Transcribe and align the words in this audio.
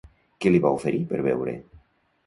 Què 0.45 0.53
li 0.55 0.61
va 0.63 0.71
oferir 0.79 1.03
per 1.13 1.23
beure? 1.31 1.57